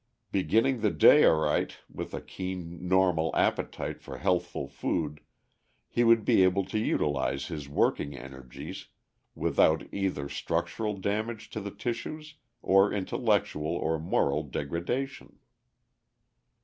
Beginning 0.31 0.79
the 0.81 0.89
day 0.89 1.23
aright, 1.25 1.77
with 1.87 2.15
a 2.15 2.21
keen 2.21 2.87
normal 2.87 3.29
appetite 3.35 4.01
for 4.01 4.17
healthful 4.17 4.67
food, 4.67 5.19
he 5.87 6.03
would 6.03 6.25
be 6.25 6.41
able 6.43 6.65
to 6.65 6.79
utilize 6.79 7.49
his 7.49 7.69
working 7.69 8.17
energies 8.17 8.87
without 9.35 9.83
either 9.93 10.27
structural 10.27 10.97
damage 10.97 11.51
to 11.51 11.59
the 11.61 11.69
tissues, 11.69 12.33
or 12.63 12.91
intellectual 12.91 13.75
or 13.75 13.99
moral 13.99 14.41
degradation." 14.41 15.37